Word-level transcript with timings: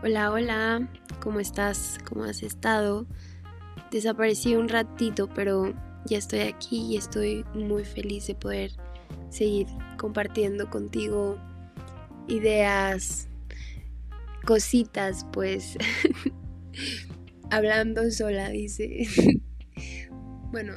Hola, 0.00 0.30
hola, 0.30 0.88
¿cómo 1.18 1.40
estás? 1.40 1.98
¿Cómo 2.08 2.22
has 2.22 2.44
estado? 2.44 3.04
Desaparecí 3.90 4.54
un 4.54 4.68
ratito, 4.68 5.28
pero 5.28 5.74
ya 6.06 6.18
estoy 6.18 6.42
aquí 6.42 6.86
y 6.92 6.96
estoy 6.96 7.44
muy 7.52 7.84
feliz 7.84 8.28
de 8.28 8.36
poder 8.36 8.70
seguir 9.28 9.66
compartiendo 9.96 10.70
contigo 10.70 11.36
ideas, 12.28 13.26
cositas, 14.46 15.26
pues 15.32 15.76
hablando 17.50 18.08
sola, 18.12 18.50
dice. 18.50 19.08
bueno, 20.52 20.74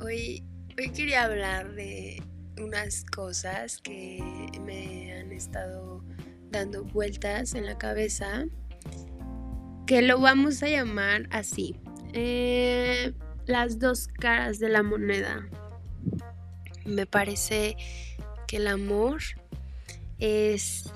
hoy, 0.00 0.42
hoy 0.78 0.88
quería 0.92 1.24
hablar 1.24 1.74
de 1.74 2.22
unas 2.58 3.04
cosas 3.04 3.82
que 3.82 4.18
me 4.64 5.12
han 5.12 5.30
estado 5.30 6.02
dando 6.50 6.84
vueltas 6.84 7.54
en 7.54 7.66
la 7.66 7.78
cabeza, 7.78 8.44
que 9.86 10.02
lo 10.02 10.20
vamos 10.20 10.62
a 10.62 10.68
llamar 10.68 11.28
así. 11.30 11.76
Eh, 12.12 13.12
las 13.46 13.78
dos 13.78 14.08
caras 14.08 14.58
de 14.58 14.68
la 14.68 14.82
moneda. 14.82 15.48
Me 16.84 17.06
parece 17.06 17.76
que 18.46 18.56
el 18.56 18.66
amor 18.66 19.20
es 20.18 20.90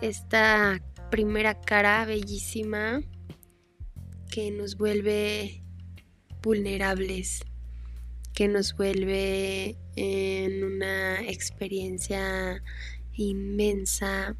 esta 0.00 0.80
primera 1.10 1.60
cara 1.60 2.04
bellísima 2.04 3.00
que 4.30 4.50
nos 4.50 4.76
vuelve 4.76 5.62
vulnerables, 6.42 7.44
que 8.32 8.48
nos 8.48 8.76
vuelve 8.76 9.78
en 9.96 10.64
una 10.64 11.22
experiencia 11.22 12.62
inmensa 13.12 14.36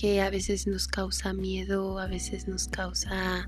que 0.00 0.22
a 0.22 0.30
veces 0.30 0.66
nos 0.66 0.88
causa 0.88 1.34
miedo, 1.34 1.98
a 1.98 2.06
veces 2.06 2.48
nos 2.48 2.68
causa 2.68 3.46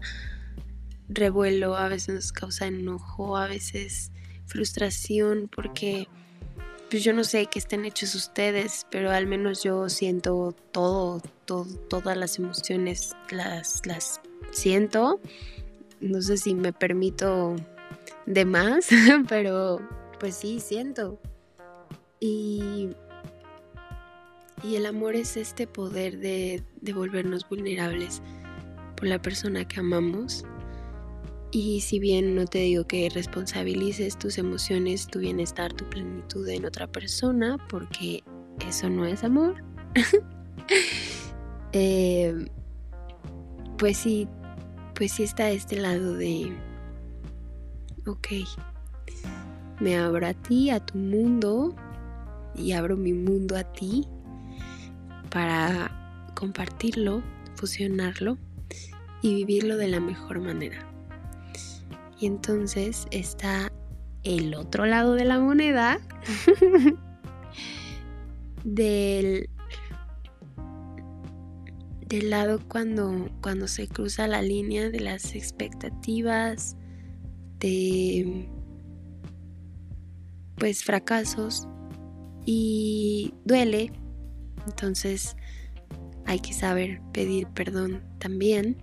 revuelo, 1.08 1.76
a 1.76 1.88
veces 1.88 2.14
nos 2.14 2.32
causa 2.32 2.66
enojo, 2.66 3.38
a 3.38 3.46
veces 3.46 4.12
frustración, 4.44 5.48
porque 5.48 6.08
pues 6.90 7.02
yo 7.04 7.14
no 7.14 7.24
sé 7.24 7.46
qué 7.46 7.58
estén 7.58 7.86
hechos 7.86 8.14
ustedes, 8.14 8.86
pero 8.90 9.10
al 9.12 9.26
menos 9.26 9.62
yo 9.62 9.88
siento 9.88 10.54
todo, 10.72 11.22
todas 11.46 12.18
las 12.18 12.38
emociones 12.38 13.16
las, 13.30 13.86
las 13.86 14.20
siento. 14.50 15.20
No 16.00 16.20
sé 16.20 16.36
si 16.36 16.54
me 16.54 16.74
permito 16.74 17.56
de 18.26 18.44
más, 18.44 18.88
pero 19.28 19.80
pues 20.20 20.36
sí, 20.36 20.60
siento. 20.60 21.18
Y 22.20 22.90
y 24.62 24.76
el 24.76 24.86
amor 24.86 25.16
es 25.16 25.36
este 25.36 25.66
poder 25.66 26.18
de, 26.18 26.62
volvernos 26.94 27.48
vulnerables 27.48 28.22
por 28.96 29.08
la 29.08 29.20
persona 29.20 29.66
que 29.66 29.80
amamos. 29.80 30.44
Y 31.50 31.80
si 31.82 31.98
bien 31.98 32.34
no 32.34 32.46
te 32.46 32.58
digo 32.60 32.86
que 32.86 33.10
responsabilices 33.10 34.18
tus 34.18 34.38
emociones, 34.38 35.06
tu 35.06 35.18
bienestar, 35.18 35.72
tu 35.72 35.84
plenitud 35.90 36.48
en 36.48 36.64
otra 36.64 36.86
persona, 36.86 37.58
porque 37.68 38.22
eso 38.66 38.88
no 38.88 39.04
es 39.04 39.22
amor, 39.22 39.62
eh, 41.72 42.46
pues 43.76 43.98
sí, 43.98 44.28
pues 44.94 45.12
sí 45.12 45.24
está 45.24 45.50
este 45.50 45.76
lado 45.76 46.14
de, 46.14 46.56
ok, 48.06 48.28
me 49.80 49.98
abro 49.98 50.26
a 50.26 50.32
ti, 50.32 50.70
a 50.70 50.80
tu 50.80 50.96
mundo, 50.96 51.74
y 52.54 52.72
abro 52.72 52.96
mi 52.96 53.12
mundo 53.12 53.56
a 53.56 53.64
ti, 53.64 54.06
para 55.32 56.30
compartirlo, 56.34 57.22
fusionarlo 57.56 58.36
y 59.22 59.34
vivirlo 59.34 59.76
de 59.76 59.88
la 59.88 60.00
mejor 60.00 60.40
manera. 60.40 60.86
Y 62.20 62.26
entonces 62.26 63.06
está 63.10 63.72
el 64.22 64.54
otro 64.54 64.86
lado 64.86 65.14
de 65.14 65.24
la 65.24 65.40
moneda 65.40 65.98
del, 68.64 69.48
del 72.06 72.30
lado 72.30 72.60
cuando, 72.68 73.28
cuando 73.40 73.66
se 73.68 73.88
cruza 73.88 74.28
la 74.28 74.42
línea 74.42 74.90
de 74.90 75.00
las 75.00 75.34
expectativas, 75.34 76.76
de 77.58 78.48
pues 80.56 80.84
fracasos 80.84 81.66
y 82.44 83.34
duele 83.44 83.92
entonces 84.66 85.36
hay 86.26 86.40
que 86.40 86.52
saber 86.52 87.00
pedir 87.12 87.46
perdón 87.48 88.02
también. 88.18 88.76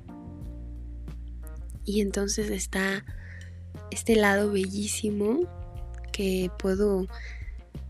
Y 1.85 2.01
entonces 2.01 2.49
está 2.51 3.03
este 3.91 4.15
lado 4.15 4.51
bellísimo 4.51 5.47
que 6.11 6.51
puedo, 6.59 7.07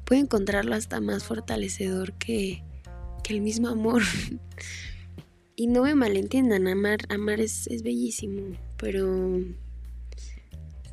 puedo 0.05 0.21
encontrarlo 0.21 0.75
hasta 0.75 1.01
más 1.01 1.23
fortalecedor 1.23 2.13
que, 2.13 2.63
que 3.23 3.33
el 3.33 3.41
mismo 3.41 3.67
amor. 3.67 4.03
y 5.59 5.67
no 5.67 5.83
me 5.83 5.93
malentiendan, 5.93 6.67
amar, 6.67 6.99
amar 7.09 7.41
es, 7.41 7.67
bellísimo, 7.83 8.55
pero, 8.77 9.41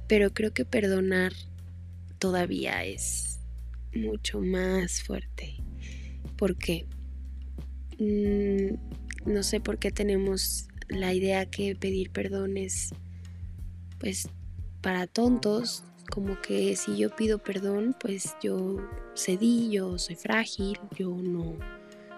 pero 0.08 0.34
creo 0.34 0.52
que 0.52 0.64
perdonar 0.64 1.32
todavía 2.18 2.84
es 2.84 3.38
mucho 3.94 4.40
más 4.40 5.02
fuerte. 5.04 5.65
¿Por 6.36 6.56
qué? 6.56 6.86
Mm, 7.98 9.30
no 9.30 9.42
sé 9.42 9.60
por 9.60 9.78
qué 9.78 9.90
tenemos 9.90 10.68
la 10.88 11.12
idea 11.12 11.46
que 11.46 11.74
pedir 11.74 12.10
perdón 12.10 12.56
es 12.56 12.90
pues 13.98 14.28
para 14.82 15.06
tontos, 15.06 15.82
como 16.10 16.40
que 16.40 16.76
si 16.76 16.96
yo 16.96 17.14
pido 17.14 17.38
perdón, 17.38 17.96
pues 17.98 18.36
yo 18.42 18.76
cedí, 19.16 19.70
yo 19.70 19.98
soy 19.98 20.14
frágil, 20.14 20.78
yo 20.96 21.10
no 21.10 21.56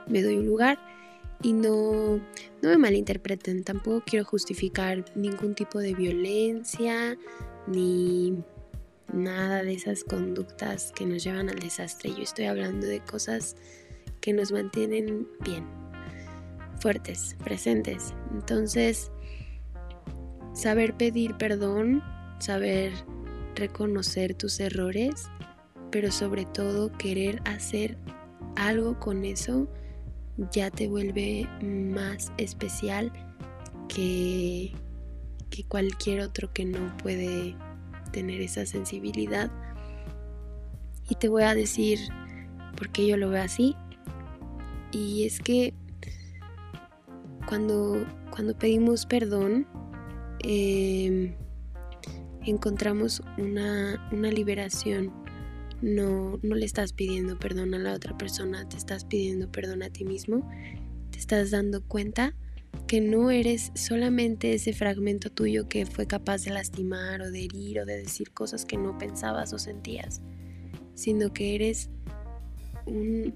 me 0.06 0.22
doy 0.22 0.36
un 0.36 0.46
lugar 0.46 0.78
y 1.42 1.52
no, 1.52 2.16
no 2.16 2.68
me 2.68 2.76
malinterpreten, 2.76 3.62
tampoco 3.64 4.02
quiero 4.04 4.24
justificar 4.24 5.04
ningún 5.14 5.54
tipo 5.54 5.78
de 5.78 5.94
violencia 5.94 7.16
ni 7.66 8.42
nada 9.12 9.62
de 9.62 9.74
esas 9.74 10.04
conductas 10.04 10.92
que 10.92 11.06
nos 11.06 11.22
llevan 11.22 11.48
al 11.48 11.58
desastre. 11.58 12.10
Yo 12.10 12.22
estoy 12.22 12.46
hablando 12.46 12.86
de 12.86 13.00
cosas 13.00 13.56
que 14.28 14.34
nos 14.34 14.52
mantienen 14.52 15.26
bien, 15.40 15.64
fuertes, 16.80 17.34
presentes. 17.42 18.12
Entonces, 18.30 19.10
saber 20.52 20.92
pedir 20.98 21.34
perdón, 21.38 22.02
saber 22.38 22.92
reconocer 23.54 24.34
tus 24.34 24.60
errores, 24.60 25.30
pero 25.90 26.12
sobre 26.12 26.44
todo 26.44 26.92
querer 26.92 27.40
hacer 27.46 27.96
algo 28.56 29.00
con 29.00 29.24
eso 29.24 29.66
ya 30.52 30.70
te 30.70 30.88
vuelve 30.88 31.48
más 31.62 32.30
especial 32.36 33.10
que, 33.88 34.74
que 35.48 35.64
cualquier 35.64 36.20
otro 36.20 36.52
que 36.52 36.66
no 36.66 36.94
puede 36.98 37.56
tener 38.12 38.42
esa 38.42 38.66
sensibilidad. 38.66 39.50
Y 41.08 41.14
te 41.14 41.30
voy 41.30 41.44
a 41.44 41.54
decir 41.54 41.98
por 42.76 42.90
qué 42.90 43.06
yo 43.06 43.16
lo 43.16 43.30
veo 43.30 43.42
así. 43.42 43.74
Y 44.92 45.24
es 45.24 45.40
que 45.40 45.74
cuando, 47.46 48.06
cuando 48.30 48.56
pedimos 48.56 49.06
perdón, 49.06 49.66
em, 50.40 51.34
encontramos 52.46 53.22
una, 53.38 54.08
una 54.12 54.30
liberación. 54.30 55.12
No, 55.80 56.40
no 56.42 56.56
le 56.56 56.66
estás 56.66 56.92
pidiendo 56.92 57.38
perdón 57.38 57.72
a 57.72 57.78
la 57.78 57.94
otra 57.94 58.18
persona, 58.18 58.68
te 58.68 58.76
estás 58.76 59.04
pidiendo 59.04 59.50
perdón 59.50 59.82
a 59.82 59.90
ti 59.90 60.04
mismo. 60.04 60.48
Te 61.10 61.18
estás 61.18 61.52
dando 61.52 61.82
cuenta 61.84 62.34
que 62.86 63.00
no 63.00 63.30
eres 63.30 63.70
solamente 63.74 64.54
ese 64.54 64.72
fragmento 64.72 65.30
tuyo 65.30 65.68
que 65.68 65.86
fue 65.86 66.06
capaz 66.06 66.44
de 66.44 66.50
lastimar 66.50 67.22
o 67.22 67.30
de 67.30 67.44
herir 67.44 67.80
o 67.80 67.86
de 67.86 67.98
decir 67.98 68.32
cosas 68.32 68.64
que 68.64 68.76
no 68.76 68.98
pensabas 68.98 69.52
o 69.52 69.58
sentías, 69.58 70.20
sino 70.94 71.32
que 71.32 71.54
eres 71.54 71.90
un, 72.88 73.34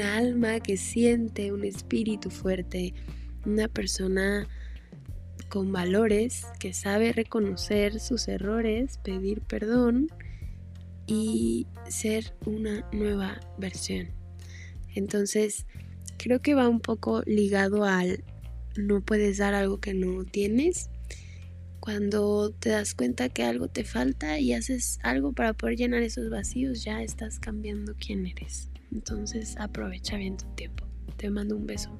alma 0.00 0.60
que 0.60 0.76
siente, 0.76 1.52
un 1.52 1.64
espíritu 1.64 2.30
fuerte, 2.30 2.94
una 3.44 3.68
persona 3.68 4.48
con 5.48 5.72
valores 5.72 6.46
que 6.58 6.72
sabe 6.72 7.12
reconocer 7.12 8.00
sus 8.00 8.28
errores, 8.28 8.98
pedir 8.98 9.42
perdón 9.42 10.08
y 11.06 11.66
ser 11.88 12.34
una 12.44 12.88
nueva 12.92 13.40
versión. 13.58 14.08
Entonces, 14.94 15.66
creo 16.16 16.40
que 16.40 16.54
va 16.54 16.68
un 16.68 16.80
poco 16.80 17.22
ligado 17.26 17.84
al 17.84 18.24
no 18.76 19.00
puedes 19.00 19.38
dar 19.38 19.54
algo 19.54 19.78
que 19.78 19.94
no 19.94 20.24
tienes 20.24 20.90
cuando 21.86 22.50
te 22.50 22.70
das 22.70 22.94
cuenta 22.94 23.28
que 23.28 23.44
algo 23.44 23.68
te 23.68 23.84
falta 23.84 24.40
y 24.40 24.54
haces 24.54 24.98
algo 25.04 25.32
para 25.32 25.52
poder 25.52 25.76
llenar 25.76 26.02
esos 26.02 26.28
vacíos, 26.30 26.82
ya 26.82 27.00
estás 27.00 27.38
cambiando 27.38 27.94
quién 27.94 28.26
eres. 28.26 28.70
Entonces 28.90 29.54
aprovecha 29.56 30.16
bien 30.16 30.36
tu 30.36 30.46
tiempo. 30.56 30.84
Te 31.16 31.30
mando 31.30 31.54
un 31.54 31.64
beso. 31.64 31.96